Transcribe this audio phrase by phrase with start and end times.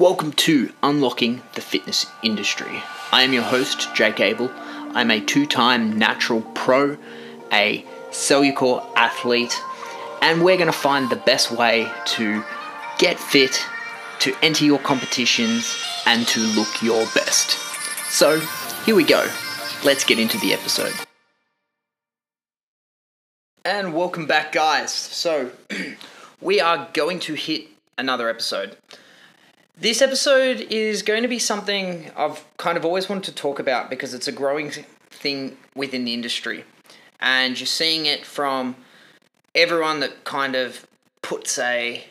[0.00, 2.82] Welcome to Unlocking the Fitness Industry.
[3.12, 4.50] I am your host, Jake Abel.
[4.94, 6.96] I'm a two time natural pro,
[7.52, 9.54] a Cellucor athlete,
[10.22, 11.86] and we're going to find the best way
[12.16, 12.42] to
[12.96, 13.62] get fit,
[14.20, 15.76] to enter your competitions,
[16.06, 17.58] and to look your best.
[18.10, 18.40] So,
[18.86, 19.28] here we go.
[19.84, 20.94] Let's get into the episode.
[23.66, 24.94] And welcome back, guys.
[24.94, 25.50] So,
[26.40, 27.66] we are going to hit
[27.98, 28.78] another episode.
[29.80, 33.88] This episode is going to be something I've kind of always wanted to talk about
[33.88, 34.70] because it's a growing
[35.08, 36.66] thing within the industry.
[37.18, 38.76] And you're seeing it from
[39.54, 40.86] everyone that kind of
[41.22, 42.04] puts a,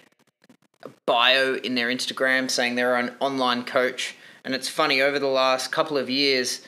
[1.06, 4.16] bio in their Instagram saying they're an online coach.
[4.44, 6.62] And it's funny, over the last couple of years,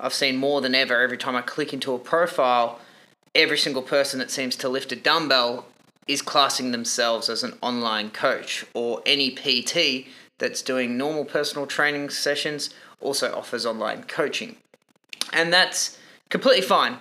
[0.00, 2.80] I've seen more than ever every time I click into a profile,
[3.34, 5.66] every single person that seems to lift a dumbbell
[6.08, 10.06] is classing themselves as an online coach or any PT
[10.38, 14.56] that's doing normal personal training sessions also offers online coaching.
[15.32, 16.98] And that's completely fine.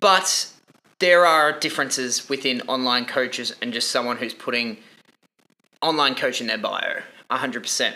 [0.00, 0.50] But
[0.98, 4.78] there are differences within online coaches and just someone who's putting
[5.82, 7.94] online coach in their bio, 100%.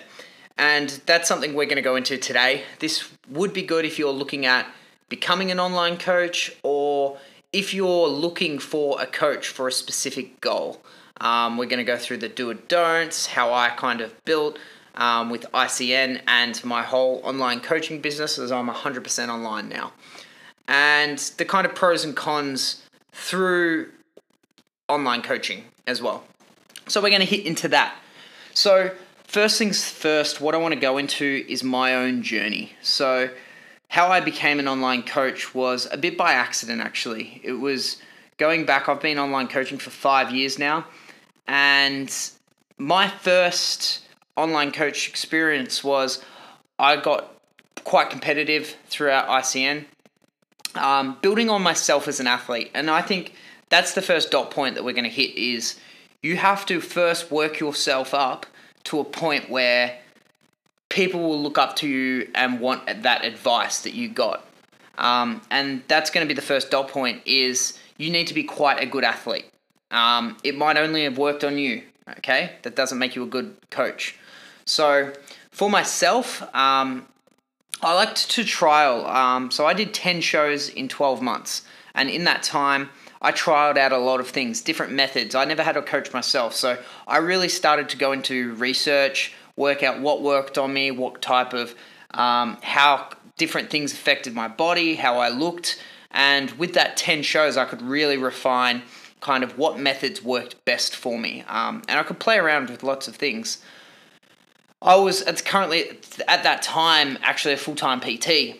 [0.57, 2.63] And that's something we're going to go into today.
[2.79, 4.67] This would be good if you're looking at
[5.09, 7.19] becoming an online coach or
[7.53, 10.83] if you're looking for a coach for a specific goal.
[11.21, 14.59] Um, we're going to go through the do or don'ts, how I kind of built
[14.97, 19.93] um, with ICN and my whole online coaching business as I'm 100% online now.
[20.67, 23.91] And the kind of pros and cons through
[24.89, 26.25] online coaching as well.
[26.89, 27.97] So we're going to hit into that.
[28.53, 28.93] So,
[29.25, 32.73] first things first, what I want to go into is my own journey.
[32.83, 33.31] So,
[33.89, 37.41] how I became an online coach was a bit by accident, actually.
[37.43, 37.99] It was
[38.39, 40.87] going back, I've been online coaching for five years now.
[41.47, 42.15] And
[42.79, 44.01] my first
[44.37, 46.23] online coach experience was
[46.79, 47.31] I got
[47.85, 49.85] quite competitive throughout ICN,
[50.75, 52.71] um, building on myself as an athlete.
[52.75, 53.35] And I think
[53.69, 55.79] that's the first dot point that we're going to hit is
[56.23, 58.47] you have to first work yourself up
[58.85, 59.99] to a point where
[60.89, 64.47] people will look up to you and want that advice that you got.
[64.97, 68.45] Um, and that's going to be the first dot point is you need to be
[68.45, 69.47] quite a good athlete.
[69.95, 71.83] Um, it might only have worked on you,
[72.19, 72.57] okay?
[72.63, 74.19] That doesn't make you a good coach.
[74.65, 75.13] So
[75.53, 77.07] for myself, um,
[77.81, 79.07] I liked to trial.
[79.07, 81.63] Um, so I did 10 shows in 12 months.
[81.95, 82.91] And in that time,
[83.23, 85.37] I trialed out a lot of things, different methods.
[85.37, 86.57] I never had a coach myself.
[86.57, 91.23] So I really started to go into research, work out what worked on me, what
[91.23, 91.75] type of,
[92.11, 95.81] um, how different things affected my body, how I looked.
[96.11, 98.83] And with that 10 shows, I could really refine
[99.25, 101.43] kind of what methods worked best for me.
[101.49, 103.65] Um, and I could play around with lots of things.
[104.83, 105.89] I was it's currently
[106.29, 108.57] at that time actually a full time PT,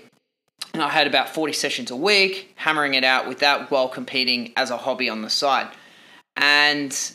[0.73, 4.55] and I had about forty sessions a week, hammering it out with that while competing
[4.57, 5.69] as a hobby on the side,
[6.35, 7.13] and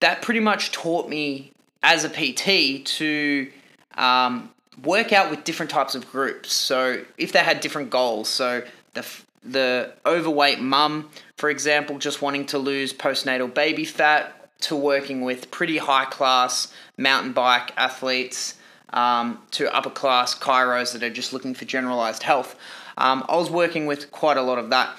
[0.00, 3.50] that pretty much taught me as a PT to
[3.96, 4.50] um,
[4.82, 6.50] work out with different types of groups.
[6.52, 8.62] So if they had different goals, so
[8.94, 9.06] the
[9.42, 15.50] the overweight mum, for example, just wanting to lose postnatal baby fat, to working with
[15.50, 18.54] pretty high class mountain bike athletes
[18.92, 22.56] um, to upper class chiros that are just looking for generalized health.
[22.96, 24.98] Um, I was working with quite a lot of that,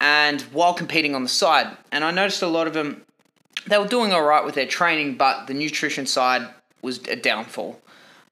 [0.00, 3.02] and while competing on the side, and I noticed a lot of them,
[3.68, 6.48] they were doing all right with their training, but the nutrition side
[6.82, 7.80] was a downfall,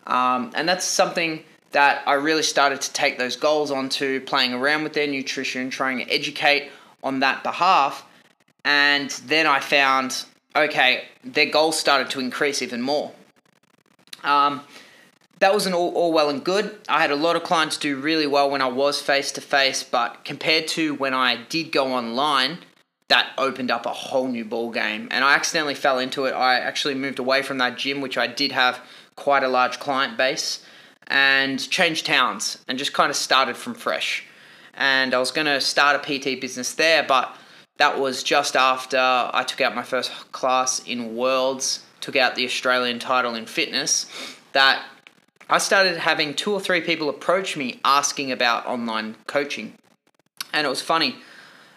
[0.08, 4.82] um, and that's something that I really started to take those goals onto, playing around
[4.82, 6.70] with their nutrition, trying to educate
[7.02, 8.04] on that behalf,
[8.64, 10.24] and then I found
[10.56, 13.12] okay, their goals started to increase even more.
[14.24, 14.62] Um,
[15.38, 16.78] that was an all, all well and good.
[16.88, 19.82] I had a lot of clients do really well when I was face to face,
[19.82, 22.58] but compared to when I did go online,
[23.08, 25.08] that opened up a whole new ball game.
[25.10, 26.32] And I accidentally fell into it.
[26.32, 28.80] I actually moved away from that gym, which I did have
[29.16, 30.62] quite a large client base,
[31.10, 34.24] and changed towns and just kind of started from fresh.
[34.74, 37.36] And I was going to start a PT business there, but
[37.76, 42.44] that was just after I took out my first class in Worlds, took out the
[42.44, 44.06] Australian title in fitness,
[44.52, 44.84] that
[45.48, 49.74] I started having two or three people approach me asking about online coaching.
[50.52, 51.16] And it was funny.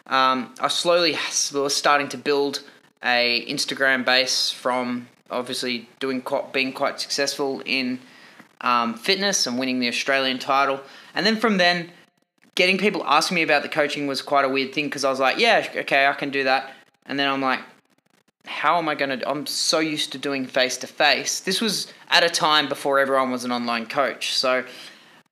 [0.05, 1.17] Um, I slowly
[1.53, 2.61] was starting to build
[3.03, 7.99] a Instagram base from obviously doing quite, being quite successful in
[8.63, 10.81] um, fitness and winning the Australian title.
[11.13, 11.91] And then from then,
[12.55, 15.19] getting people asking me about the coaching was quite a weird thing because I was
[15.19, 16.73] like, yeah, okay, I can do that.
[17.05, 17.59] And then I'm like,
[18.45, 19.29] how am I going to?
[19.29, 21.39] I'm so used to doing face to face.
[21.39, 24.33] This was at a time before everyone was an online coach.
[24.33, 24.65] So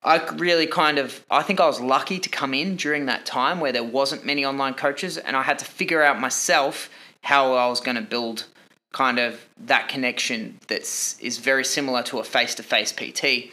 [0.02, 3.60] I really kind of, I think I was lucky to come in during that time
[3.60, 6.90] where there wasn't many online coaches and I had to figure out myself
[7.22, 8.46] how I was going to build
[8.92, 13.50] kind of that connection that's is very similar to a face to face PT.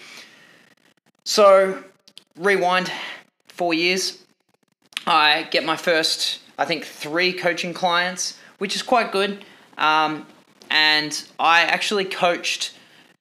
[1.23, 1.83] So
[2.35, 2.91] rewind
[3.47, 4.23] four years,
[5.07, 9.43] I get my first, I think, three coaching clients, which is quite good.
[9.77, 10.27] Um,
[10.69, 12.73] and I actually coached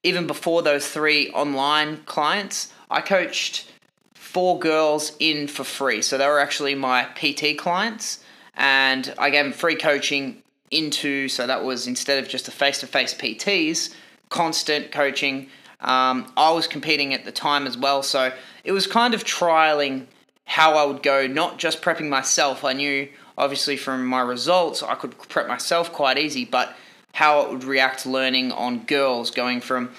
[0.02, 2.72] even before those three online clients.
[2.90, 3.70] I coached
[4.14, 6.02] four girls in for free.
[6.02, 8.22] So they were actually my PT clients.
[8.54, 12.80] And I gave them free coaching into, so that was instead of just the face
[12.80, 13.94] to face PTs,
[14.28, 15.48] constant coaching.
[15.80, 18.02] Um, I was competing at the time as well.
[18.02, 18.32] So
[18.64, 20.06] it was kind of trialing
[20.44, 22.64] how I would go, not just prepping myself.
[22.64, 26.74] I knew obviously from my results I could prep myself quite easy, but
[27.12, 29.90] how it would react learning on girls going from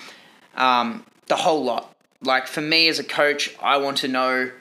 [0.55, 1.95] um, the whole lot.
[2.21, 4.51] Like for me as a coach, I want to know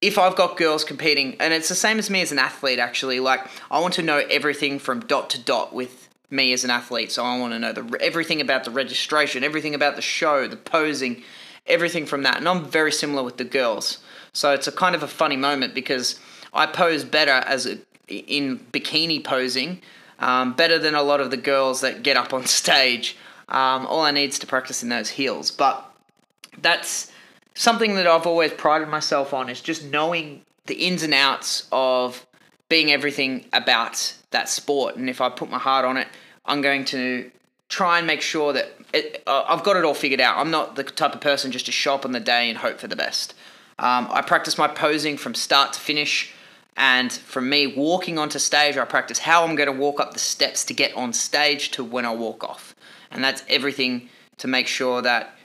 [0.00, 3.20] if I've got girls competing, and it's the same as me as an athlete actually.
[3.20, 7.12] Like I want to know everything from dot to dot with me as an athlete.
[7.12, 10.56] So I want to know the everything about the registration, everything about the show, the
[10.56, 11.22] posing,
[11.66, 12.36] everything from that.
[12.36, 13.98] And I'm very similar with the girls.
[14.32, 16.20] So it's a kind of a funny moment because
[16.52, 17.78] I pose better as a,
[18.08, 19.80] in bikini posing,
[20.18, 23.16] um, better than a lot of the girls that get up on stage.
[23.48, 25.50] Um, all I need is to practice in those heels.
[25.50, 25.88] But
[26.58, 27.12] that's
[27.56, 32.24] something that I've always prided myself on is just knowing the ins and outs of
[32.68, 34.96] being everything about that sport.
[34.96, 36.06] And if I put my heart on it,
[36.44, 37.30] I'm going to
[37.68, 40.38] try and make sure that it, uh, I've got it all figured out.
[40.38, 42.86] I'm not the type of person just to shop on the day and hope for
[42.86, 43.34] the best.
[43.78, 46.32] Um, I practice my posing from start to finish.
[46.76, 50.18] And from me walking onto stage, I practice how I'm going to walk up the
[50.18, 52.74] steps to get on stage to when I walk off.
[53.10, 55.38] And that's everything to make sure that,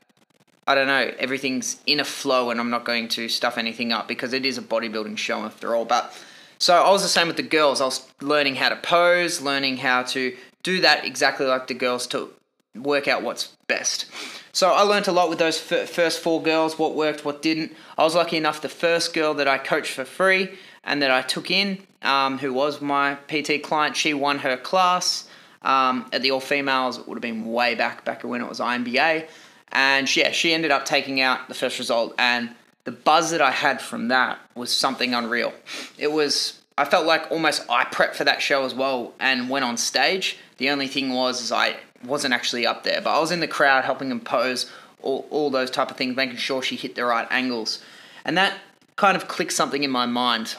[0.71, 4.07] I don't know, everything's in a flow and I'm not going to stuff anything up
[4.07, 5.83] because it is a bodybuilding show after all.
[5.83, 6.17] But
[6.59, 7.81] so I was the same with the girls.
[7.81, 10.33] I was learning how to pose, learning how to
[10.63, 12.31] do that exactly like the girls to
[12.73, 14.05] work out what's best.
[14.53, 17.73] So I learned a lot with those first four girls, what worked, what didn't.
[17.97, 21.21] I was lucky enough, the first girl that I coached for free and that I
[21.21, 25.27] took in, um, who was my PT client, she won her class.
[25.63, 28.59] Um, at the all females, it would have been way back, back when it was
[28.59, 29.27] INBA.
[29.71, 32.13] And yeah, she ended up taking out the first result.
[32.17, 32.51] And
[32.83, 35.53] the buzz that I had from that was something unreal.
[35.97, 39.65] It was, I felt like almost I prepped for that show as well and went
[39.65, 40.37] on stage.
[40.57, 43.47] The only thing was, is I wasn't actually up there, but I was in the
[43.47, 44.69] crowd helping him pose,
[45.01, 47.83] all, all those type of things, making sure she hit the right angles.
[48.25, 48.57] And that
[48.95, 50.55] kind of clicked something in my mind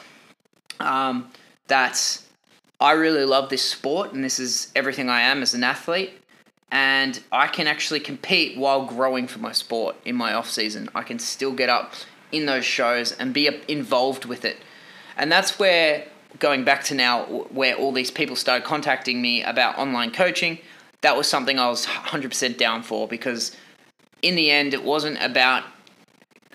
[0.79, 1.29] um,
[1.67, 2.21] that
[2.79, 6.19] I really love this sport and this is everything I am as an athlete.
[6.73, 10.89] And I can actually compete while growing for my sport in my off season.
[10.93, 11.93] I can still get up
[12.33, 14.57] in those shows and be involved with it.
[15.15, 16.07] And that's where
[16.39, 20.57] going back to now where all these people started contacting me about online coaching
[21.03, 23.55] that was something I was 100% down for because
[24.21, 25.63] in the end, it wasn't about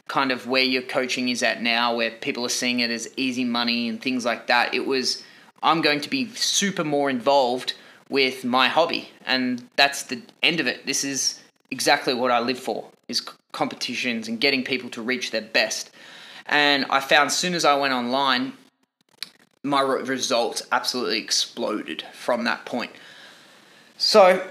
[0.08, 3.44] kind of where your coaching is at now, where people are seeing it as easy
[3.44, 4.74] money and things like that.
[4.74, 5.22] It was,
[5.62, 7.74] I'm going to be super more involved
[8.08, 9.10] with my hobby.
[9.26, 10.86] And that's the end of it.
[10.86, 11.40] This is
[11.70, 13.22] exactly what I live for is
[13.52, 15.90] competitions and getting people to reach their best.
[16.46, 18.54] And I found as soon as I went online,
[19.62, 22.92] my results absolutely exploded from that point.
[23.96, 24.46] So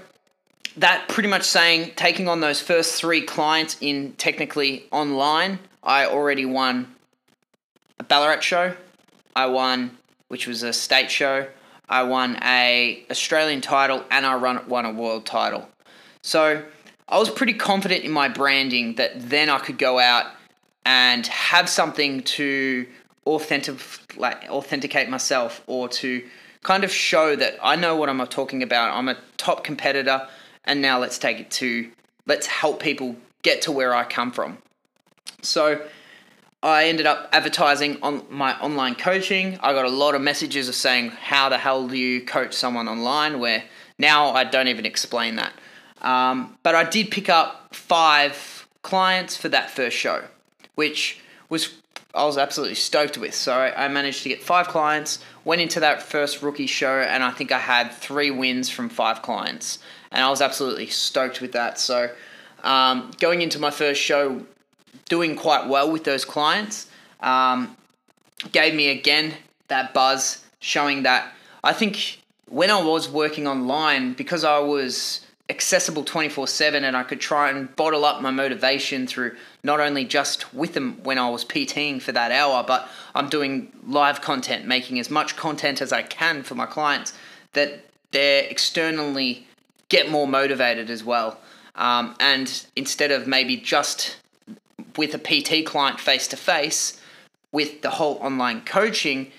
[0.76, 6.44] that pretty much saying taking on those first three clients in technically online, I already
[6.44, 6.94] won
[7.98, 8.74] a Ballarat show.
[9.34, 9.96] I won,
[10.28, 11.46] which was a state show.
[11.88, 15.68] I won a Australian title and I won a world title.
[16.22, 16.62] So
[17.08, 20.26] I was pretty confident in my branding that then I could go out
[20.84, 22.86] and have something to
[23.26, 23.78] authentic,
[24.16, 26.24] like, authenticate myself or to
[26.62, 28.96] kind of show that I know what I'm talking about.
[28.96, 30.26] I'm a top competitor,
[30.64, 31.90] and now let's take it to
[32.26, 34.58] let's help people get to where I come from.
[35.42, 35.80] So
[36.62, 39.58] I ended up advertising on my online coaching.
[39.62, 42.88] I got a lot of messages of saying, How the hell do you coach someone
[42.88, 43.38] online?
[43.38, 43.62] Where
[43.98, 45.52] now I don't even explain that.
[46.02, 50.24] Um, but I did pick up five clients for that first show,
[50.74, 51.74] which was
[52.14, 53.34] I was absolutely stoked with.
[53.34, 57.30] So I managed to get five clients, went into that first rookie show, and I
[57.30, 59.78] think I had three wins from five clients.
[60.10, 61.78] And I was absolutely stoked with that.
[61.78, 62.10] So
[62.64, 64.44] um, going into my first show,
[65.06, 66.88] doing quite well with those clients,
[67.20, 67.76] um,
[68.52, 69.34] gave me again
[69.68, 76.04] that buzz, showing that I think when I was working online, because I was accessible
[76.04, 80.52] 24 7 and I could try and bottle up my motivation through not only just
[80.52, 84.98] with them when I was PTing for that hour, but I'm doing live content, making
[84.98, 87.14] as much content as I can for my clients
[87.54, 89.46] that they're externally
[89.88, 91.38] get more motivated as well.
[91.74, 94.16] Um, and instead of maybe just
[94.98, 97.00] with a PT client face to face,
[97.52, 99.32] with the whole online coaching,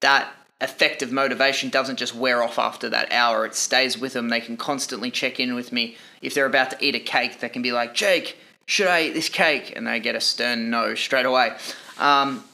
[0.00, 0.30] that
[0.60, 3.46] effective motivation doesn't just wear off after that hour.
[3.46, 4.28] It stays with them.
[4.28, 5.96] They can constantly check in with me.
[6.20, 9.14] If they're about to eat a cake, they can be like, Jake, should I eat
[9.14, 9.72] this cake?
[9.76, 11.56] And they get a stern no straight away.
[11.98, 12.44] Um,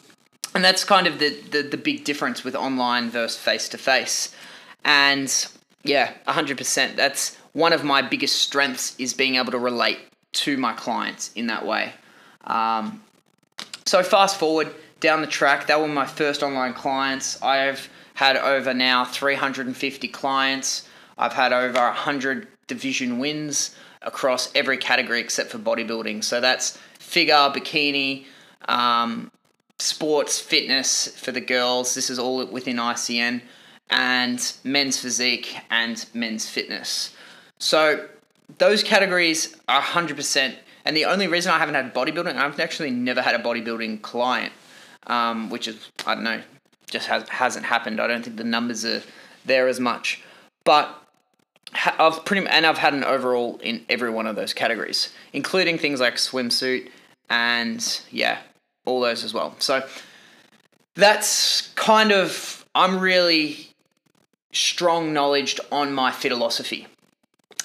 [0.54, 4.34] and that's kind of the, the, the big difference with online versus face to face.
[4.84, 5.32] And
[5.82, 6.96] yeah, 100%.
[6.96, 9.98] That's one of my biggest strengths is being able to relate
[10.32, 11.94] to my clients in that way.
[12.44, 13.02] Um,
[13.86, 17.40] so fast forward down the track, that were my first online clients.
[17.42, 20.86] I've had over now 350 clients.
[21.18, 26.22] I've had over 100 division wins across every category except for bodybuilding.
[26.22, 28.26] So that's figure, bikini,
[28.68, 29.30] um,
[29.78, 31.94] sports, fitness for the girls.
[31.94, 33.42] This is all within ICN,
[33.90, 37.14] and men's physique and men's fitness.
[37.58, 38.08] So
[38.58, 40.54] those categories are 100%.
[40.84, 44.52] And the only reason I haven't had bodybuilding, I've actually never had a bodybuilding client,
[45.06, 46.42] um, which is, I don't know,
[46.90, 48.00] just has, hasn't happened.
[48.00, 49.02] I don't think the numbers are
[49.44, 50.22] there as much.
[50.64, 50.96] But
[51.72, 56.00] I've pretty and I've had an overall in every one of those categories, including things
[56.00, 56.90] like swimsuit
[57.28, 58.38] and yeah,
[58.84, 59.54] all those as well.
[59.58, 59.86] So
[60.94, 63.68] that's kind of I'm really
[64.52, 66.88] strong knowledge on my philosophy.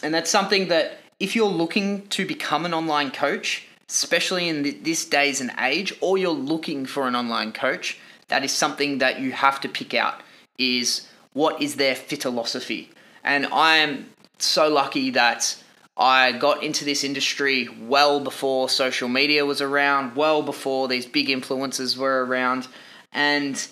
[0.03, 5.05] And that's something that if you're looking to become an online coach, especially in this
[5.05, 9.31] days and age, or you're looking for an online coach, that is something that you
[9.31, 10.21] have to pick out
[10.57, 12.89] is what is their philosophy.
[13.23, 15.61] And I am so lucky that
[15.97, 21.27] I got into this industry well before social media was around, well before these big
[21.27, 22.67] influencers were around,
[23.13, 23.65] and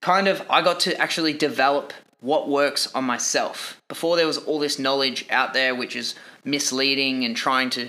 [0.00, 3.80] kind of I got to actually develop what works on myself.
[3.88, 7.88] Before there was all this knowledge out there which is misleading and trying to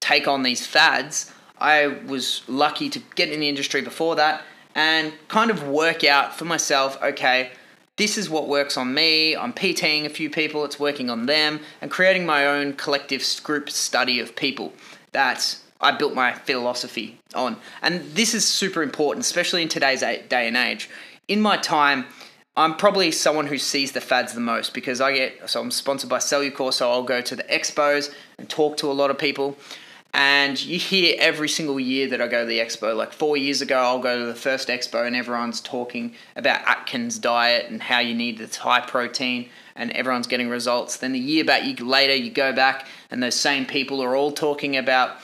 [0.00, 4.42] take on these fads, I was lucky to get in the industry before that
[4.74, 7.52] and kind of work out for myself okay,
[7.96, 9.36] this is what works on me.
[9.36, 13.70] I'm PTing a few people, it's working on them, and creating my own collective group
[13.70, 14.72] study of people
[15.12, 17.56] that I built my philosophy on.
[17.82, 20.90] And this is super important, especially in today's day and age.
[21.28, 22.06] In my time,
[22.56, 26.08] I'm probably someone who sees the fads the most because I get so I'm sponsored
[26.08, 29.56] by Cellucor, so I'll go to the expos and talk to a lot of people.
[30.16, 32.96] And you hear every single year that I go to the expo.
[32.96, 37.18] Like four years ago, I'll go to the first expo and everyone's talking about Atkins
[37.18, 40.98] diet and how you need this high protein and everyone's getting results.
[40.98, 44.30] Then the year back you, later, you go back and those same people are all
[44.30, 45.16] talking about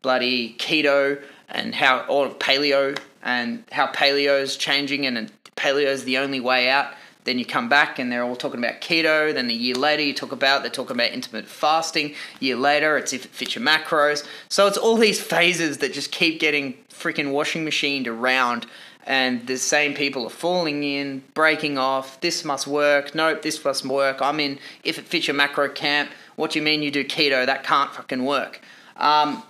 [0.00, 6.18] bloody keto and how, or paleo and how paleo is changing and paleo is the
[6.18, 6.92] only way out.
[7.24, 9.34] Then you come back and they're all talking about keto.
[9.34, 12.14] Then a year later, you talk about they're talking about intermittent fasting.
[12.40, 14.26] A year later, it's if it fits your macros.
[14.48, 18.66] So it's all these phases that just keep getting freaking washing machined around.
[19.06, 22.18] And the same people are falling in, breaking off.
[22.20, 23.14] This must work.
[23.14, 24.22] Nope, this must work.
[24.22, 26.10] I'm in if it fits your macro camp.
[26.36, 27.44] What do you mean you do keto?
[27.44, 28.62] That can't fucking work.
[28.96, 29.42] Um,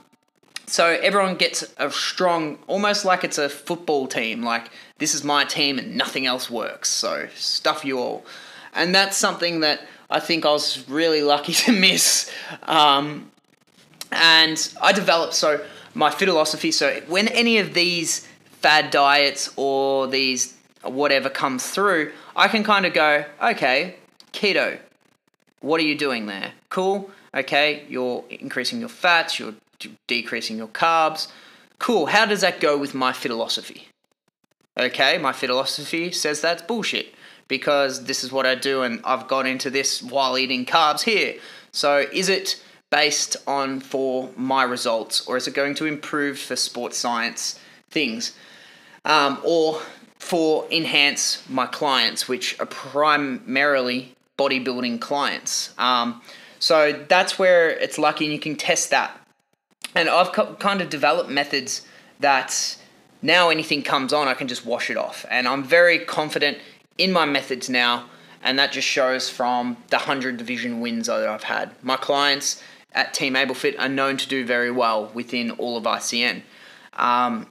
[0.68, 4.42] so everyone gets a strong, almost like it's a football team.
[4.42, 6.88] Like this is my team and nothing else works.
[6.88, 8.24] So stuff you all,
[8.74, 12.30] and that's something that I think I was really lucky to miss.
[12.62, 13.30] Um,
[14.10, 16.70] and I developed so my philosophy.
[16.70, 18.26] So when any of these
[18.60, 23.96] fad diets or these whatever comes through, I can kind of go, okay,
[24.32, 24.78] keto.
[25.60, 26.52] What are you doing there?
[26.70, 27.10] Cool.
[27.34, 29.38] Okay, you're increasing your fats.
[29.38, 29.54] You're
[30.06, 31.28] decreasing your carbs.
[31.78, 32.06] Cool.
[32.06, 33.88] How does that go with my philosophy?
[34.78, 37.14] Okay, my philosophy says that's bullshit
[37.48, 41.34] because this is what I do and I've got into this while eating carbs here.
[41.72, 46.56] So is it based on for my results or is it going to improve for
[46.56, 47.58] sports science
[47.90, 48.36] things
[49.04, 49.80] um, or
[50.18, 55.74] for enhance my clients, which are primarily bodybuilding clients?
[55.78, 56.22] Um,
[56.60, 59.18] so that's where it's lucky and you can test that
[59.94, 61.86] and I've kind of developed methods
[62.20, 62.76] that
[63.22, 65.24] now anything comes on, I can just wash it off.
[65.30, 66.58] And I'm very confident
[66.96, 68.06] in my methods now,
[68.42, 71.72] and that just shows from the 100 division wins that I've had.
[71.82, 76.42] My clients at Team AbleFit are known to do very well within all of ICN.
[76.94, 77.46] Um,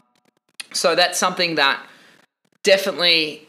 [0.74, 1.82] so that's something that
[2.64, 3.48] definitely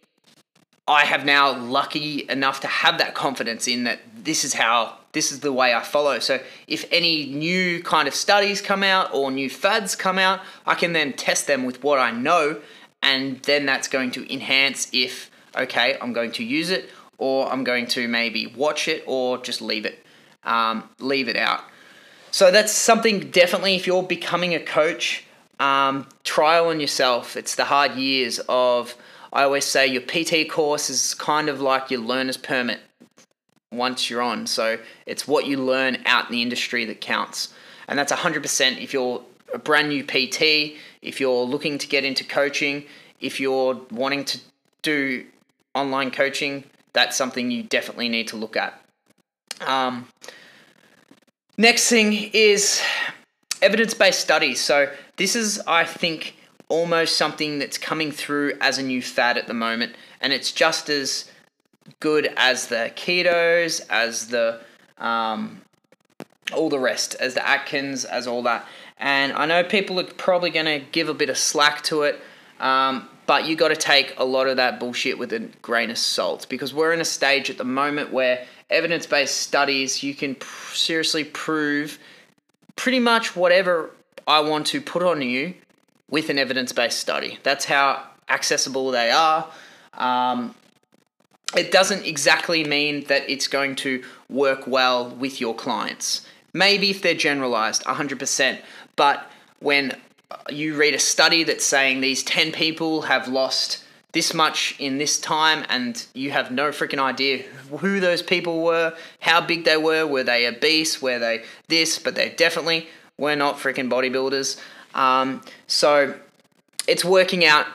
[0.86, 5.32] I have now lucky enough to have that confidence in that this is how this
[5.32, 6.18] is the way I follow.
[6.18, 10.74] So if any new kind of studies come out or new fads come out, I
[10.74, 12.60] can then test them with what I know
[13.02, 17.64] and then that's going to enhance if okay, I'm going to use it or I'm
[17.64, 20.04] going to maybe watch it or just leave it
[20.44, 21.62] um, leave it out.
[22.30, 25.24] So that's something definitely if you're becoming a coach,
[25.58, 27.36] um, trial on yourself.
[27.36, 28.94] It's the hard years of
[29.32, 32.80] I always say your PT course is kind of like your learner's permit
[33.72, 34.46] once you're on.
[34.46, 37.52] So it's what you learn out in the industry that counts.
[37.88, 39.22] And that's 100% if you're
[39.52, 42.84] a brand new PT, if you're looking to get into coaching,
[43.20, 44.40] if you're wanting to
[44.82, 45.24] do
[45.74, 48.80] online coaching, that's something you definitely need to look at.
[49.66, 50.08] Um,
[51.56, 52.82] next thing is
[53.62, 54.60] evidence based studies.
[54.60, 56.36] So, this is, I think,
[56.68, 60.88] almost something that's coming through as a new fad at the moment, and it's just
[60.88, 61.30] as
[62.00, 64.60] good as the ketos, as the
[64.98, 65.62] um,
[66.52, 68.66] all the rest, as the Atkins, as all that.
[68.98, 72.20] And I know people are probably going to give a bit of slack to it,
[72.58, 75.98] um, but you got to take a lot of that bullshit with a grain of
[75.98, 80.34] salt because we're in a stage at the moment where evidence based studies, you can
[80.34, 81.98] pr- seriously prove
[82.76, 83.90] pretty much whatever
[84.26, 85.54] I want to put on you
[86.10, 87.38] with an evidence based study.
[87.42, 89.48] That's how accessible they are.
[89.94, 90.54] Um,
[91.56, 96.26] it doesn't exactly mean that it's going to work well with your clients.
[96.52, 98.60] Maybe if they're generalized, 100%.
[98.96, 99.96] But when
[100.50, 105.18] you read a study that's saying these 10 people have lost this much in this
[105.18, 107.42] time and you have no freaking idea
[107.78, 112.14] who those people were, how big they were, were they obese, were they this, but
[112.14, 114.60] they definitely were not freaking bodybuilders.
[114.94, 116.14] Um, so
[116.86, 117.66] it's working out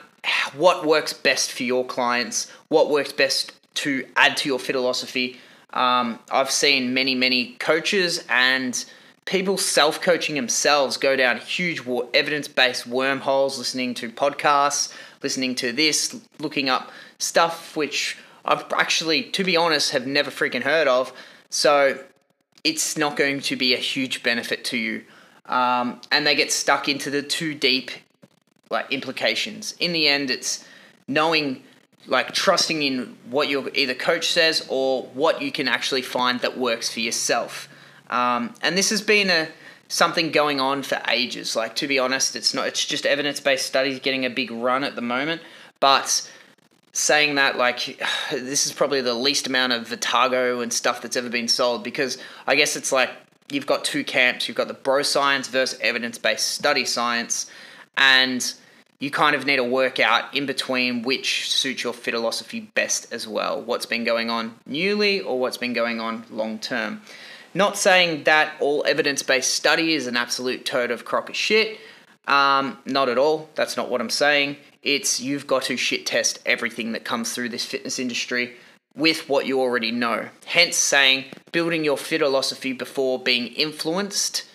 [0.55, 5.39] what works best for your clients, what works best to add to your philosophy.
[5.71, 8.83] Um, I've seen many, many coaches and
[9.25, 11.81] people self coaching themselves go down huge
[12.13, 19.23] evidence based wormholes, listening to podcasts, listening to this, looking up stuff which I've actually,
[19.31, 21.13] to be honest, have never freaking heard of.
[21.49, 22.03] So
[22.63, 25.03] it's not going to be a huge benefit to you.
[25.45, 27.91] Um, and they get stuck into the too deep
[28.69, 29.75] like implications.
[29.79, 30.65] In the end, it's
[31.07, 31.63] knowing
[32.07, 36.57] like trusting in what your either coach says or what you can actually find that
[36.57, 37.69] works for yourself.
[38.09, 39.47] Um, and this has been a
[39.87, 41.55] something going on for ages.
[41.55, 42.67] Like to be honest, it's not.
[42.67, 45.41] It's just evidence based studies getting a big run at the moment.
[45.79, 46.29] But
[46.91, 51.29] saying that, like this is probably the least amount of Vitargo and stuff that's ever
[51.29, 53.11] been sold because I guess it's like
[53.49, 54.47] you've got two camps.
[54.47, 57.49] You've got the bro science versus evidence based study science,
[57.97, 58.53] and
[59.03, 63.11] you kind of need to work out in between which suits your fit philosophy best
[63.11, 63.61] as well.
[63.61, 67.01] What's been going on newly or what's been going on long term.
[67.53, 71.79] Not saying that all evidence based study is an absolute toad of crock of shit.
[72.29, 73.49] Um, not at all.
[73.55, 74.55] That's not what I'm saying.
[74.83, 78.55] It's you've got to shit test everything that comes through this fitness industry
[78.95, 80.29] with what you already know.
[80.45, 84.45] Hence, saying building your fit philosophy before being influenced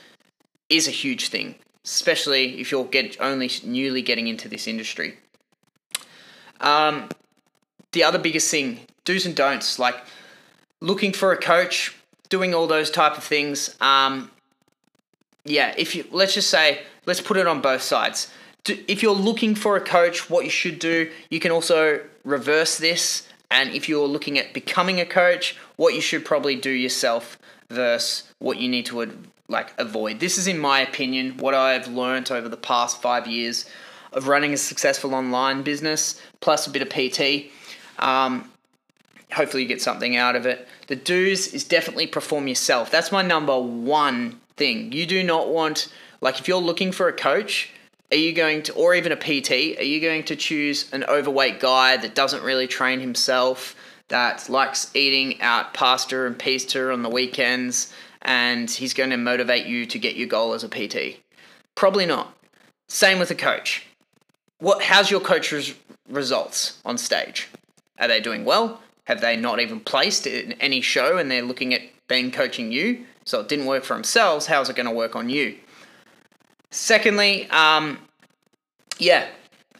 [0.71, 1.57] is a huge thing
[1.91, 5.17] especially if you're get only newly getting into this industry.
[6.61, 7.09] Um,
[7.93, 9.97] the other biggest thing, do's and don'ts, like
[10.81, 11.97] looking for a coach,
[12.29, 13.75] doing all those type of things.
[13.81, 14.31] Um,
[15.45, 18.31] yeah, if you let's just say, let's put it on both sides.
[18.67, 23.27] If you're looking for a coach, what you should do, you can also reverse this.
[23.51, 27.39] And if you're looking at becoming a coach, what you should probably do yourself
[27.71, 29.01] versus what you need to
[29.49, 30.21] like avoid.
[30.21, 33.65] This is, in my opinion, what I've learned over the past five years
[34.13, 37.51] of running a successful online business, plus a bit of PT.
[37.99, 38.51] Um,
[39.33, 40.69] hopefully, you get something out of it.
[40.87, 42.91] The do's is definitely perform yourself.
[42.91, 44.93] That's my number one thing.
[44.93, 47.71] You do not want, like, if you're looking for a coach,
[48.11, 51.61] are you going to, or even a PT, are you going to choose an overweight
[51.61, 53.75] guy that doesn't really train himself,
[54.09, 57.93] that likes eating out pasta and pizza on the weekends,
[58.29, 61.19] and he's going to motivate you to get your goal as a PT?
[61.75, 62.37] Probably not.
[62.87, 63.87] Same with a coach.
[64.59, 64.83] What?
[64.83, 65.75] How's your coach's
[66.09, 67.49] results on stage?
[67.99, 68.81] Are they doing well?
[69.05, 73.07] Have they not even placed in any show and they're looking at being coaching you?
[73.25, 74.47] So it didn't work for themselves.
[74.47, 75.57] How's it going to work on you?
[76.71, 77.99] Secondly, um,
[78.99, 79.27] yeah,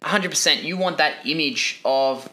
[0.01, 0.63] 100%.
[0.63, 2.27] You want that image of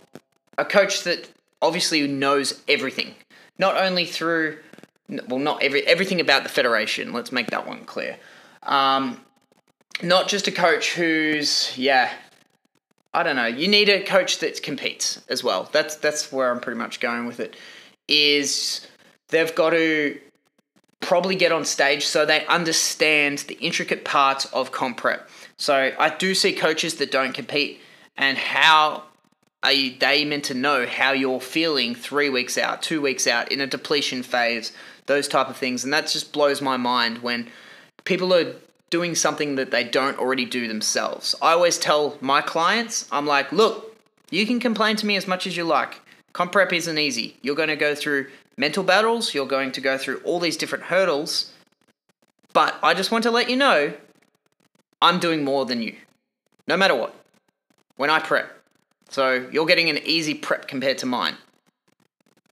[0.57, 1.29] a coach that
[1.61, 3.15] obviously knows everything,
[3.59, 4.59] not only through
[5.09, 7.13] well, not every everything about the federation.
[7.13, 8.17] Let's make that one clear.
[8.63, 9.21] Um,
[10.03, 12.13] not just a coach who's yeah,
[13.15, 13.47] I don't know.
[13.47, 15.69] You need a coach that competes as well.
[15.73, 17.57] That's that's where I'm pretty much going with it.
[18.09, 18.87] Is
[19.29, 20.19] they've got to
[21.01, 25.29] probably get on stage so they understand the intricate parts of comp prep.
[25.57, 27.81] So I do see coaches that don't compete
[28.17, 29.05] and how
[29.63, 33.51] are you, they meant to know how you're feeling three weeks out, two weeks out
[33.51, 34.73] in a depletion phase,
[35.07, 37.49] those type of things, and that just blows my mind when
[38.05, 38.55] people are
[38.91, 41.35] doing something that they don't already do themselves.
[41.43, 43.97] I always tell my clients, I'm like, look,
[44.31, 46.01] you can complain to me as much as you like.
[46.33, 47.37] Comp prep isn't easy.
[47.43, 50.85] You're going to go through mental battles, you're going to go through all these different
[50.85, 51.53] hurdles,
[52.53, 53.93] but I just want to let you know
[55.03, 55.95] I'm doing more than you,
[56.67, 57.15] no matter what,
[57.97, 58.51] when I prep.
[59.11, 61.37] So you're getting an easy prep compared to mine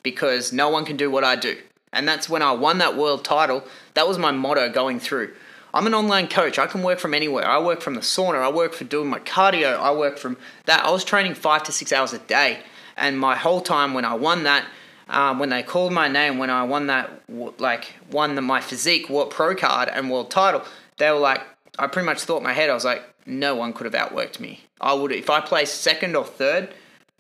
[0.02, 1.56] because no one can do what I do.
[1.94, 3.64] And that's when I won that world title.
[3.94, 5.32] That was my motto going through.
[5.72, 6.58] I'm an online coach.
[6.58, 7.46] I can work from anywhere.
[7.46, 8.42] I work from the sauna.
[8.42, 9.78] I work for doing my cardio.
[9.78, 10.84] I work from that.
[10.84, 12.60] I was training five to six hours a day.
[12.96, 14.66] And my whole time when I won that,
[15.08, 17.10] um, when they called my name, when I won that,
[17.58, 20.62] like, won the, my physique world pro card and world title,
[20.96, 21.42] they were like,
[21.78, 24.38] I pretty much thought in my head, I was like, no one could have outworked
[24.38, 24.60] me.
[24.80, 26.72] I would, if I placed second or third,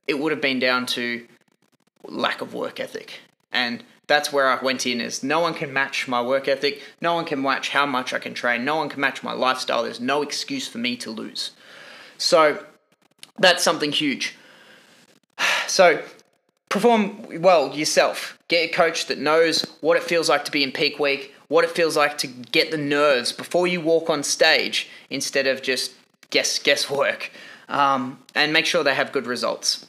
[0.06, 1.26] it would have been down to
[2.04, 3.20] lack of work ethic.
[3.52, 6.82] And that's where I went in is no one can match my work ethic.
[7.00, 8.64] No one can match how much I can train.
[8.64, 9.82] No one can match my lifestyle.
[9.82, 11.52] There's no excuse for me to lose.
[12.18, 12.64] So
[13.38, 14.36] that's something huge.
[15.66, 16.02] So
[16.68, 18.38] perform well yourself.
[18.48, 21.64] Get a coach that knows what it feels like to be in peak week, what
[21.64, 25.92] it feels like to get the nerves before you walk on stage instead of just
[26.28, 27.30] guess guesswork.
[27.68, 29.88] Um, and make sure they have good results.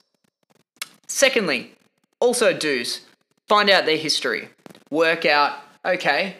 [1.08, 1.73] Secondly,
[2.19, 3.01] also do's
[3.47, 4.49] find out their history,
[4.89, 6.36] work out okay,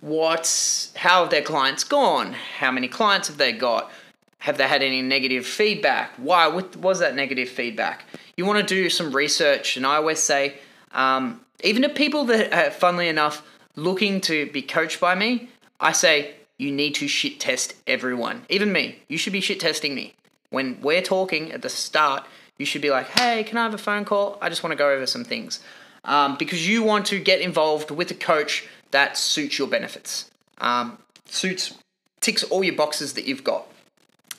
[0.00, 2.32] what's how have their clients gone?
[2.32, 3.90] How many clients have they got?
[4.38, 6.12] Have they had any negative feedback?
[6.16, 8.04] Why what was that negative feedback?
[8.36, 10.58] You want to do some research, and I always say,
[10.92, 13.42] um, even to people that, are, funnily enough,
[13.76, 15.48] looking to be coached by me,
[15.80, 19.00] I say you need to shit test everyone, even me.
[19.08, 20.14] You should be shit testing me
[20.50, 22.24] when we're talking at the start.
[22.58, 24.38] You should be like, "Hey, can I have a phone call?
[24.40, 25.60] I just want to go over some things."
[26.06, 30.98] Um, because you want to get involved with a coach that suits your benefits, um,
[31.26, 31.74] suits,
[32.20, 33.66] ticks all your boxes that you've got,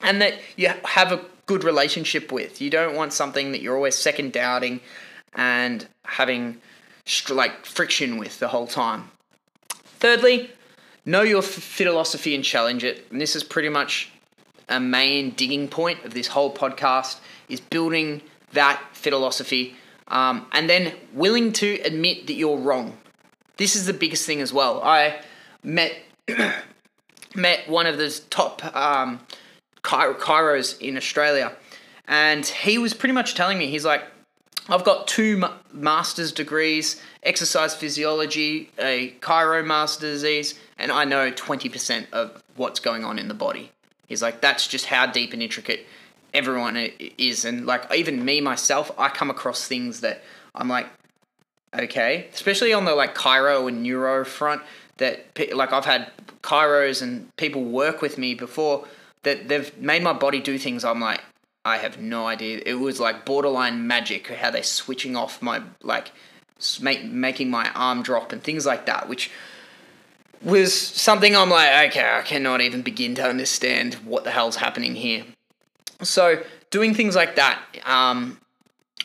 [0.02, 2.62] and that you have a good relationship with.
[2.62, 4.80] You don't want something that you're always second doubting
[5.36, 6.60] and having
[7.30, 9.12] like friction with the whole time.
[10.00, 10.52] Thirdly,
[11.06, 13.08] know your philosophy and challenge it.
[13.12, 14.12] And this is pretty much
[14.70, 19.76] a main digging point of this whole podcast is building that philosophy
[20.08, 22.98] um, and then willing to admit that you're wrong.
[23.58, 24.82] This is the biggest thing as well.
[24.84, 25.22] I
[25.64, 25.94] met
[27.36, 29.20] met one of the top um,
[29.84, 31.54] chiros in Australia,
[32.08, 34.04] and he was pretty much telling me he's like,
[34.70, 42.06] I've got two master's degrees, exercise physiology, a chiro master disease, and I know 20%
[42.12, 43.72] of what's going on in the body.
[44.08, 45.86] He's like, that's just how deep and intricate
[46.38, 46.78] everyone
[47.18, 50.24] is and like even me myself i come across things that
[50.54, 50.88] i'm like
[51.76, 52.28] okay.
[52.34, 54.62] Especially on the like chiro and neuro front
[54.98, 58.86] that like i've had chiros and people work with me before
[59.24, 61.22] that they've made my body do things i'm like
[61.66, 62.62] i have no idea.
[62.66, 66.12] It was like borderline magic how they're switching off my like
[66.82, 69.32] make, making my arm drop and things like that which
[70.44, 74.94] was something i'm like okay i cannot even begin to understand what the hell's happening
[74.94, 75.24] here
[76.02, 78.40] so doing things like that, um,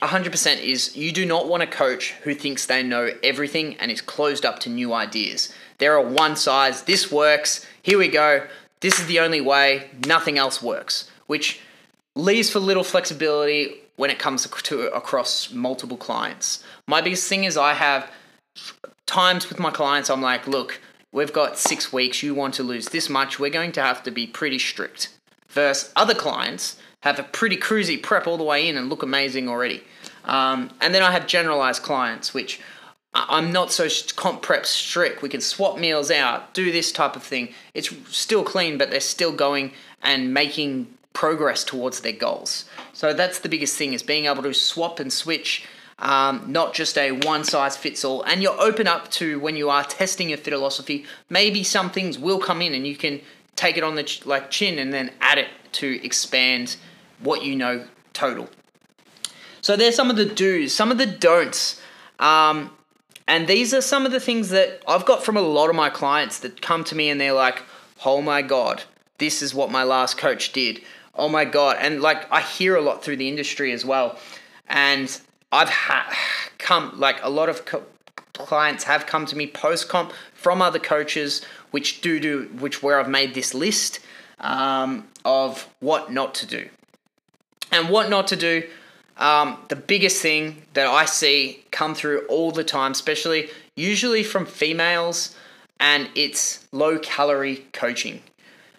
[0.00, 4.00] 100% is you do not want a coach who thinks they know everything and is
[4.00, 5.54] closed up to new ideas.
[5.78, 8.46] There are one size, this works, here we go,
[8.80, 11.60] this is the only way, nothing else works, which
[12.16, 16.64] leaves for little flexibility when it comes to across multiple clients.
[16.88, 18.10] My biggest thing is I have
[19.06, 20.80] times with my clients, I'm like, look,
[21.12, 24.10] we've got six weeks, you want to lose this much, we're going to have to
[24.10, 25.10] be pretty strict.
[25.52, 29.48] Versus other clients have a pretty cruisy prep all the way in and look amazing
[29.48, 29.82] already.
[30.24, 32.60] Um, and then I have generalized clients, which
[33.14, 35.20] I'm not so comp prep strict.
[35.20, 37.52] We can swap meals out, do this type of thing.
[37.74, 42.64] It's still clean, but they're still going and making progress towards their goals.
[42.94, 45.66] So that's the biggest thing is being able to swap and switch,
[45.98, 48.22] um, not just a one size fits all.
[48.22, 51.04] And you're open up to when you are testing your philosophy.
[51.28, 53.20] Maybe some things will come in and you can
[53.56, 56.76] take it on the ch- like chin and then add it to expand
[57.20, 58.48] what you know total.
[59.60, 61.80] So there's some of the do's, some of the don'ts.
[62.18, 62.76] Um,
[63.28, 65.88] and these are some of the things that I've got from a lot of my
[65.88, 67.62] clients that come to me and they're like,
[68.04, 68.82] oh my God,
[69.18, 70.82] this is what my last coach did.
[71.14, 71.76] Oh my god!
[71.78, 74.18] And like I hear a lot through the industry as well,
[74.66, 75.20] and
[75.52, 76.10] I've had
[76.58, 77.84] come like a lot of co-
[78.32, 82.98] clients have come to me post comp from other coaches, which do do which where
[83.00, 84.00] I've made this list
[84.40, 86.68] um, of what not to do,
[87.70, 88.62] and what not to do.
[89.18, 94.46] Um, the biggest thing that I see come through all the time, especially usually from
[94.46, 95.36] females,
[95.78, 98.22] and it's low calorie coaching.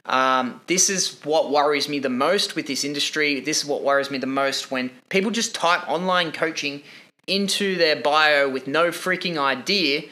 [0.06, 3.40] Um, this is what worries me the most with this industry.
[3.40, 6.84] This is what worries me the most when people just type online coaching
[7.28, 10.04] into their bio with no freaking idea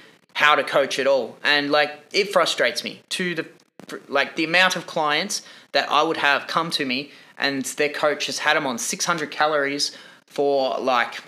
[0.41, 1.37] how to coach at all.
[1.43, 3.45] And like it frustrates me to the
[4.07, 8.25] like the amount of clients that I would have come to me and their coach
[8.25, 11.23] has had them on 600 calories for like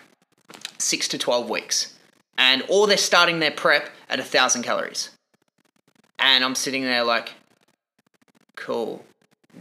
[0.78, 1.96] 6 to 12 weeks.
[2.38, 5.12] And or they're starting their prep at 1000 calories.
[6.18, 7.34] And I'm sitting there like
[8.56, 9.06] cool.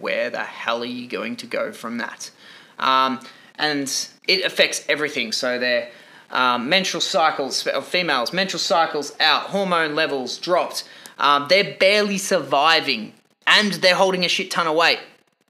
[0.01, 2.31] Where the hell are you going to go from that?
[2.79, 3.21] Um,
[3.57, 3.87] and
[4.27, 5.33] it affects everything.
[5.33, 5.91] So their
[6.33, 10.85] um, menstrual cycles, of females, menstrual cycles out, hormone levels dropped.
[11.19, 13.13] Um, they're barely surviving
[13.47, 14.99] and they're holding a shit ton of weight.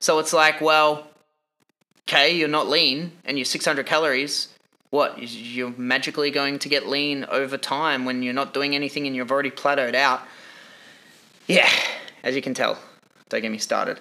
[0.01, 1.07] So it's like, well,
[2.09, 4.49] okay, you're not lean and you're 600 calories.
[4.91, 5.17] What?
[5.19, 9.31] You're magically going to get lean over time when you're not doing anything and you've
[9.31, 10.21] already plateaued out.
[11.47, 11.71] Yeah,
[12.23, 12.79] as you can tell,
[13.29, 14.01] don't get me started.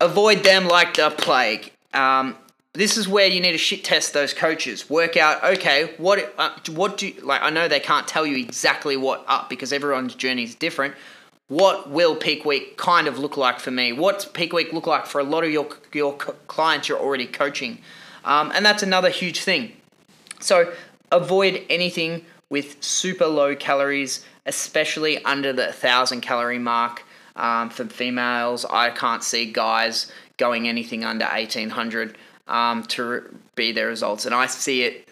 [0.00, 1.72] Avoid them like the plague.
[1.94, 2.36] Um,
[2.78, 4.88] this is where you need to shit test those coaches.
[4.88, 7.42] Work out, okay, what uh, what do you, like?
[7.42, 10.94] I know they can't tell you exactly what up because everyone's journey is different.
[11.48, 13.92] What will peak week kind of look like for me?
[13.92, 17.78] What's peak week look like for a lot of your your clients you're already coaching?
[18.24, 19.72] Um, and that's another huge thing.
[20.38, 20.72] So
[21.10, 27.02] avoid anything with super low calories, especially under the thousand calorie mark.
[27.34, 32.16] Um, for females, I can't see guys going anything under 1800
[32.48, 34.26] um, to be their results.
[34.26, 35.08] And I see it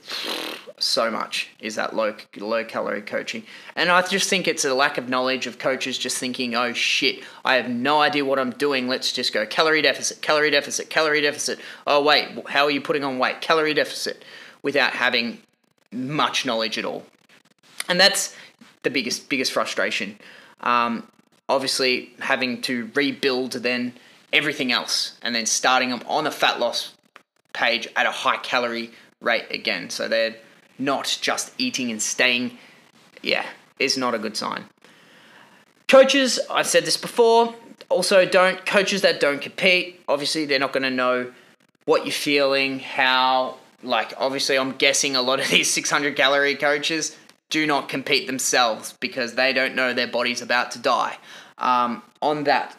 [0.78, 3.44] so much is that low low calorie coaching.
[3.76, 7.22] And I just think it's a lack of knowledge of coaches just thinking, oh shit,
[7.44, 8.88] I have no idea what I'm doing.
[8.88, 11.58] Let's just go calorie deficit, calorie deficit, calorie deficit.
[11.86, 13.40] Oh wait, how are you putting on weight?
[13.40, 14.24] Calorie deficit
[14.62, 15.38] without having
[15.92, 17.04] much knowledge at all.
[17.88, 18.36] And that's
[18.82, 20.18] the biggest biggest frustration.
[20.60, 21.08] Um,
[21.48, 23.94] obviously having to rebuild then
[24.32, 26.95] everything else and then starting them on a fat loss
[27.56, 29.90] page at a high calorie rate again.
[29.90, 30.36] So they're
[30.78, 32.58] not just eating and staying.
[33.22, 33.46] Yeah,
[33.78, 34.66] is not a good sign.
[35.88, 37.54] Coaches, I've said this before,
[37.88, 40.00] also don't coaches that don't compete.
[40.08, 41.32] Obviously, they're not going to know
[41.84, 47.16] what you're feeling, how like obviously I'm guessing a lot of these 600 calorie coaches
[47.48, 51.16] do not compete themselves because they don't know their body's about to die
[51.58, 52.76] um, on that.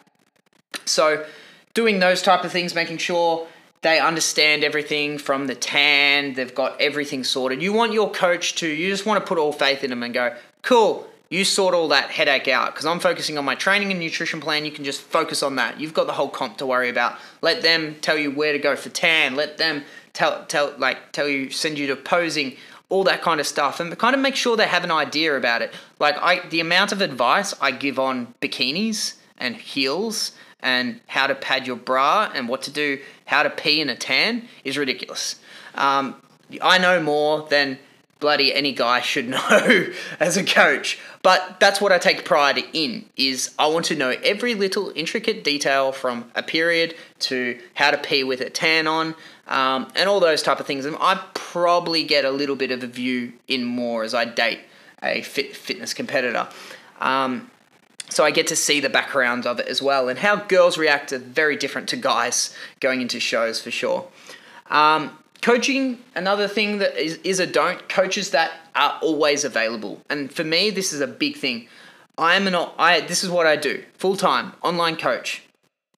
[0.86, 1.26] So,
[1.74, 3.48] doing those type of things, making sure
[3.82, 7.62] they understand everything from the tan, they've got everything sorted.
[7.62, 10.14] You want your coach to, you just want to put all faith in them and
[10.14, 14.00] go, cool, you sort all that headache out because I'm focusing on my training and
[14.00, 14.66] nutrition plan.
[14.66, 15.80] You can just focus on that.
[15.80, 17.18] You've got the whole comp to worry about.
[17.42, 19.36] Let them tell you where to go for tan.
[19.36, 22.56] Let them tell tell like tell you send you to posing
[22.90, 25.62] all that kind of stuff and kind of make sure they have an idea about
[25.62, 25.74] it.
[26.00, 31.36] Like I the amount of advice I give on bikinis and heels and how to
[31.36, 35.36] pad your bra and what to do, how to pee in a tan is ridiculous.
[35.76, 36.16] Um,
[36.62, 37.78] I know more than
[38.20, 43.06] bloody any guy should know as a coach but that's what i take pride in
[43.16, 47.98] is i want to know every little intricate detail from a period to how to
[48.00, 49.14] pee with a tan on
[49.48, 50.86] um, and all those type of things.
[50.86, 54.60] And I probably get a little bit of a view in more as I date
[55.02, 56.48] a fit fitness competitor.
[57.00, 57.50] Um,
[58.18, 61.14] so I get to see the background of it as well, and how girls react
[61.14, 64.08] are very different to guys going into shows for sure.
[64.72, 67.88] Um, coaching, another thing that is, is a don't.
[67.88, 71.68] Coaches that are always available, and for me, this is a big thing.
[72.18, 73.02] I am an I.
[73.02, 75.44] This is what I do full time online coach.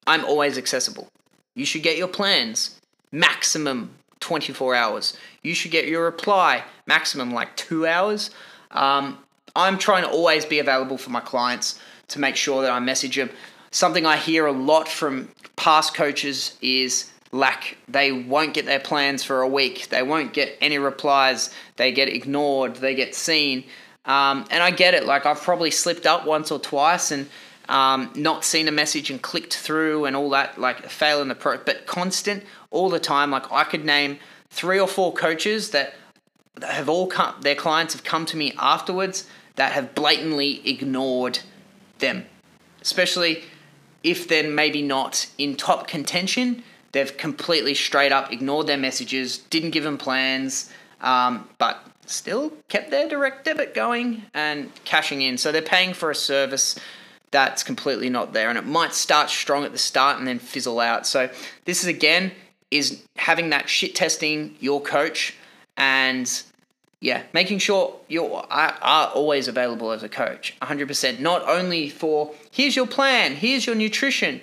[0.06, 1.08] I'm always accessible.
[1.56, 2.82] You should get your plans
[3.14, 5.18] maximum 24 hours.
[5.42, 8.30] You should get your reply maximum like two hours.
[8.72, 9.20] Um,
[9.56, 11.80] I'm trying to always be available for my clients
[12.10, 13.30] to make sure that I message them.
[13.72, 17.78] Something I hear a lot from past coaches is lack.
[17.88, 19.90] They won't get their plans for a week.
[19.90, 21.54] They won't get any replies.
[21.76, 22.78] They get ignored.
[22.78, 23.64] They get seen.
[24.06, 25.06] Um, and I get it.
[25.06, 27.30] Like I've probably slipped up once or twice and
[27.68, 31.36] um, not seen a message and clicked through and all that, like fail in the
[31.36, 33.30] pro, but constant all the time.
[33.30, 34.18] Like I could name
[34.50, 35.94] three or four coaches that
[36.64, 41.40] have all come, their clients have come to me afterwards that have blatantly ignored
[42.00, 42.26] them,
[42.82, 43.44] especially
[44.04, 46.64] if they're maybe not in top contention.
[46.92, 52.90] they've completely straight up ignored their messages, didn't give them plans, um, but still kept
[52.90, 55.38] their direct debit going and cashing in.
[55.38, 56.80] So they're paying for a service
[57.32, 60.80] that's completely not there, and it might start strong at the start and then fizzle
[60.80, 61.06] out.
[61.06, 61.30] So
[61.66, 62.32] this is again
[62.72, 65.36] is having that shit testing your coach
[65.78, 66.44] and
[67.02, 71.20] yeah, making sure you are, always available as a coach, 100%.
[71.20, 74.42] Not only for here's your plan, here's your nutrition.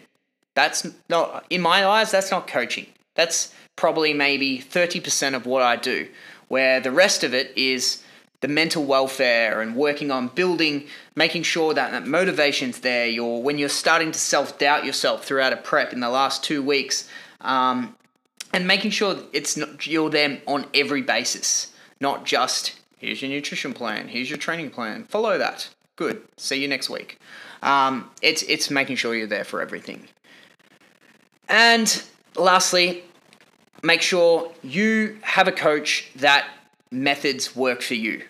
[0.55, 2.87] That's not, in my eyes, that's not coaching.
[3.15, 6.09] That's probably maybe 30% of what I do,
[6.49, 8.03] where the rest of it is
[8.41, 13.07] the mental welfare and working on building, making sure that, that motivation's there.
[13.07, 16.63] You're, when you're starting to self doubt yourself throughout a prep in the last two
[16.63, 17.07] weeks,
[17.43, 17.95] um,
[18.55, 23.73] and making sure it's not, you're there on every basis not just here's your nutrition
[23.73, 25.69] plan, here's your training plan, follow that.
[25.97, 26.23] Good.
[26.37, 27.19] See you next week.
[27.63, 30.09] Um, it's it's making sure you're there for everything.
[31.49, 32.03] And
[32.37, 33.05] lastly,
[33.83, 36.49] make sure you have a coach that
[36.91, 38.23] methods work for you.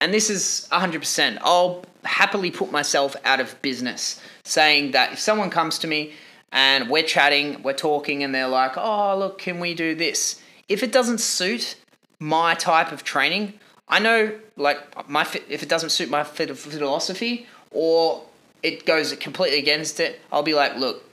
[0.00, 1.38] And this is 100%.
[1.40, 6.12] I'll happily put myself out of business saying that if someone comes to me
[6.52, 10.40] and we're chatting, we're talking, and they're like, oh, look, can we do this?
[10.68, 11.76] If it doesn't suit
[12.18, 13.54] my type of training,
[13.88, 18.24] I know like my if it doesn't suit my philosophy or
[18.62, 21.04] it goes completely against it, I'll be like, look,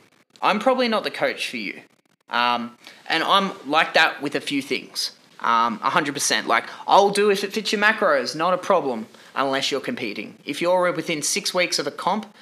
[0.41, 1.81] I'm probably not the coach for you.
[2.29, 5.11] Um, and I'm like that with a few things.
[5.39, 6.47] Um, 100%.
[6.47, 10.37] Like, I'll do if it fits your macros, not a problem, unless you're competing.
[10.45, 12.33] If you're within six weeks of a comp,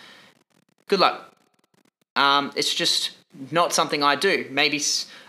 [0.87, 1.33] good luck.
[2.15, 3.11] Um, it's just
[3.49, 4.45] not something I do.
[4.51, 4.79] Maybe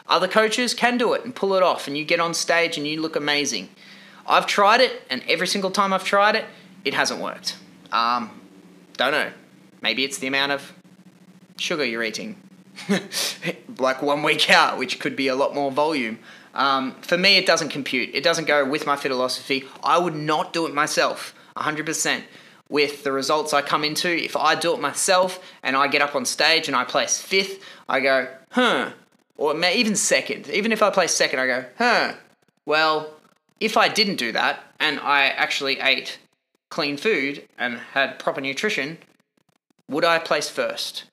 [0.06, 2.86] other coaches can do it and pull it off, and you get on stage and
[2.86, 3.68] you look amazing.
[4.26, 6.44] I've tried it, and every single time I've tried it,
[6.84, 7.56] it hasn't worked.
[7.90, 8.30] Um,
[8.96, 9.30] don't know.
[9.80, 10.72] Maybe it's the amount of
[11.56, 12.36] sugar you're eating,
[13.78, 16.18] like one week out, which could be a lot more volume.
[16.54, 18.10] Um, for me, it doesn't compute.
[18.12, 19.64] It doesn't go with my philosophy.
[19.82, 22.22] I would not do it myself, 100%.
[22.68, 26.14] With the results I come into, if I do it myself and I get up
[26.14, 28.92] on stage and I place fifth, I go, huh,
[29.36, 30.48] or even second.
[30.48, 32.14] Even if I place second, I go, huh,
[32.66, 33.10] well,
[33.60, 36.18] if I didn't do that and I actually ate
[36.70, 38.98] clean food and had proper nutrition,
[39.88, 41.04] would I place first?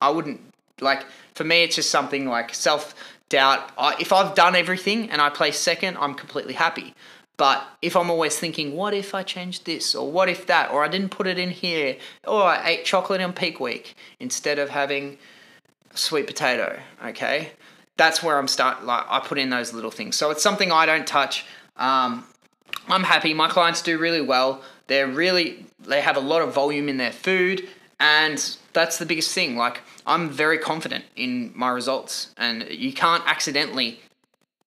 [0.00, 0.40] I wouldn't.
[0.80, 2.94] Like, for me, it's just something like self
[3.28, 3.70] doubt.
[4.00, 6.94] If I've done everything and I place second, I'm completely happy.
[7.36, 10.84] But if I'm always thinking, what if I changed this, or what if that, or
[10.84, 11.96] I didn't put it in here,
[12.26, 15.18] or I ate chocolate on peak week instead of having
[15.94, 17.52] sweet potato, okay?
[17.96, 20.16] That's where I'm start like I put in those little things.
[20.16, 21.44] So it's something I don't touch.
[21.76, 22.24] Um,
[22.88, 23.34] I'm happy.
[23.34, 24.62] My clients do really well.
[24.86, 27.68] They're really they have a lot of volume in their food,
[28.00, 29.56] and that's the biggest thing.
[29.56, 34.00] Like I'm very confident in my results, and you can't accidentally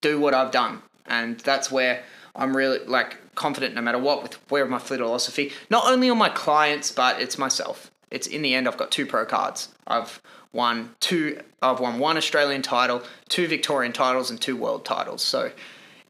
[0.02, 2.04] do what I've done, and that's where
[2.36, 5.52] I'm really like confident no matter what with where my philosophy.
[5.70, 7.92] Not only on my clients, but it's myself.
[8.12, 9.70] It's in the end I've got two pro cards.
[9.88, 10.22] I've
[10.56, 11.40] won two.
[11.62, 15.22] I've won one Australian title, two Victorian titles, and two world titles.
[15.22, 15.52] So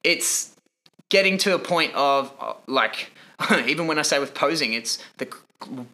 [0.03, 0.55] it's
[1.09, 3.11] getting to a point of uh, like
[3.65, 5.27] even when I say with posing, it's the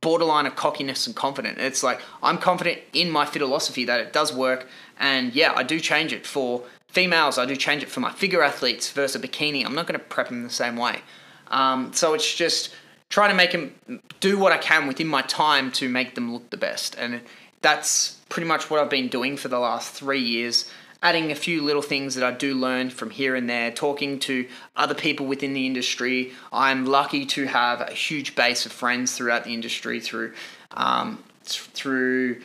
[0.02, 1.58] borderline of cockiness and confident.
[1.58, 4.68] It's like I'm confident in my philosophy that it does work,
[5.00, 7.38] and yeah, I do change it for females.
[7.38, 9.66] I do change it for my figure athletes versus bikini.
[9.66, 11.00] I'm not going to prep them the same way.
[11.48, 12.74] Um, so it's just
[13.10, 16.50] trying to make them do what I can within my time to make them look
[16.50, 17.22] the best, and
[17.62, 20.70] that's pretty much what I've been doing for the last three years.
[21.04, 24.48] Adding a few little things that I do learn from here and there, talking to
[24.76, 26.32] other people within the industry.
[26.54, 30.34] I'm lucky to have a huge base of friends throughout the industry through
[30.72, 32.42] um, through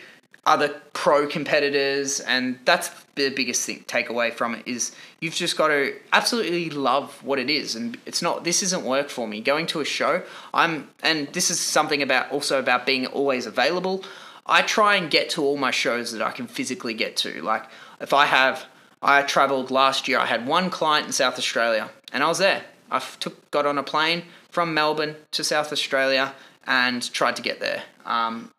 [0.46, 5.68] other pro competitors, and that's the biggest thing takeaway from it is you've just got
[5.68, 9.40] to absolutely love what it is, and it's not this isn't work for me.
[9.40, 10.22] Going to a show,
[10.54, 14.04] I'm, and this is something about also about being always available.
[14.46, 17.42] I try and get to all my shows that I can physically get to.
[17.42, 17.64] Like
[18.00, 18.66] if I have,
[19.02, 20.18] I travelled last year.
[20.18, 22.62] I had one client in South Australia, and I was there.
[22.90, 26.32] I took got on a plane from Melbourne to South Australia
[26.66, 27.82] and tried to get there.
[28.04, 28.52] Um,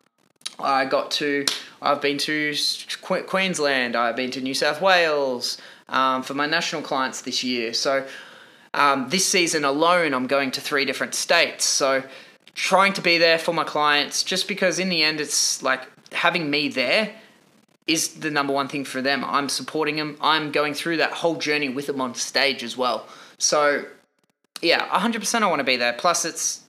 [0.58, 1.46] I got to.
[1.80, 2.54] I've been to
[3.02, 3.96] Queensland.
[3.96, 5.58] I've been to New South Wales
[5.88, 7.72] um, for my national clients this year.
[7.72, 8.06] So
[8.74, 11.64] um, this season alone, I'm going to three different states.
[11.64, 12.02] So
[12.58, 15.80] trying to be there for my clients just because in the end it's like
[16.12, 17.14] having me there
[17.86, 19.24] is the number one thing for them.
[19.24, 20.18] I'm supporting them.
[20.20, 23.06] I'm going through that whole journey with them on stage as well.
[23.38, 23.84] So
[24.60, 25.92] yeah, 100% I want to be there.
[25.92, 26.62] Plus it's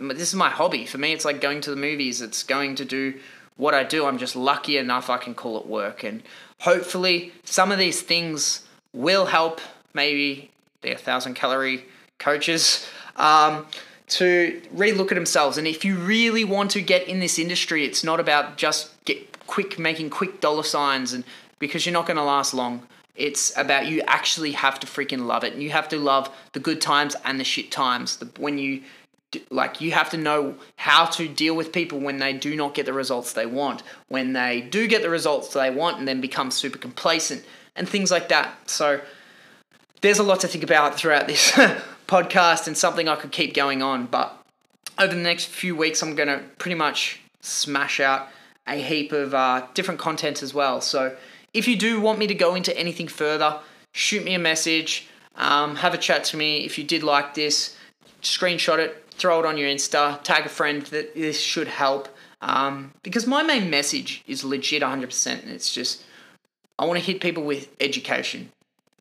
[0.00, 0.84] this is my hobby.
[0.84, 2.20] For me it's like going to the movies.
[2.20, 3.14] It's going to do
[3.56, 4.04] what I do.
[4.04, 6.02] I'm just lucky enough I can call it work.
[6.02, 6.24] And
[6.58, 9.60] hopefully, some of these things will help
[9.94, 10.50] maybe
[10.82, 11.84] the 1,000 calorie
[12.18, 12.84] coaches
[13.14, 13.66] um,
[14.08, 15.58] to relook at themselves.
[15.58, 19.46] And if you really want to get in this industry, it's not about just get
[19.46, 21.24] quick making quick dollar signs and
[21.58, 22.86] because you're not going to last long.
[23.14, 26.60] It's about you actually have to freaking love it, and you have to love the
[26.60, 28.18] good times and the shit times.
[28.18, 28.82] The, when you
[29.50, 32.86] like you have to know how to deal with people when they do not get
[32.86, 36.50] the results they want when they do get the results they want and then become
[36.50, 37.44] super complacent
[37.74, 39.00] and things like that so
[40.00, 41.58] there's a lot to think about throughout this
[42.06, 44.42] podcast and something i could keep going on but
[44.98, 48.28] over the next few weeks i'm going to pretty much smash out
[48.68, 51.16] a heap of uh, different content as well so
[51.54, 53.58] if you do want me to go into anything further
[53.92, 57.76] shoot me a message um, have a chat to me if you did like this
[58.22, 62.08] screenshot it throw it on your Insta, tag a friend that this should help.
[62.42, 65.42] Um, because my main message is legit 100%.
[65.42, 66.04] And it's just,
[66.78, 68.50] I want to hit people with education.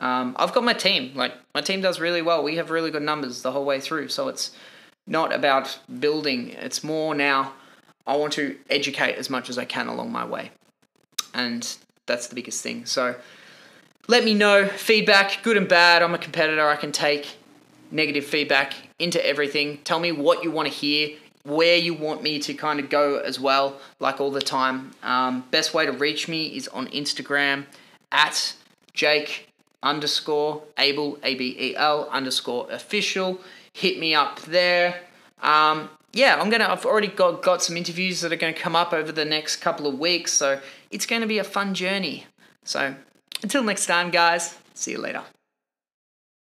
[0.02, 1.14] Um, I've got my team.
[1.16, 2.44] Like, my team does really well.
[2.44, 4.10] We have really good numbers the whole way through.
[4.10, 4.52] So it's
[5.08, 7.54] not about building, it's more now,
[8.08, 10.52] I want to educate as much as I can along my way.
[11.34, 11.76] And
[12.06, 12.86] that's the biggest thing.
[12.86, 13.16] So
[14.08, 16.04] let me know feedback, good and bad.
[16.04, 16.68] I'm a competitor.
[16.68, 17.38] I can take
[17.92, 19.80] negative feedback into everything.
[19.84, 23.18] Tell me what you want to hear, where you want me to kind of go
[23.18, 24.92] as well, like all the time.
[25.04, 27.66] Um, best way to reach me is on Instagram
[28.12, 28.54] at
[28.94, 29.52] Jake
[29.86, 33.40] underscore Abel, A B E L underscore official.
[33.72, 35.02] Hit me up there.
[35.42, 36.68] Um, yeah, I'm gonna.
[36.68, 39.86] I've already got got some interviews that are gonna come up over the next couple
[39.88, 40.60] of weeks, so
[40.92, 42.26] it's gonna be a fun journey.
[42.64, 42.96] So
[43.44, 44.58] until next time, guys.
[44.74, 45.24] See you later.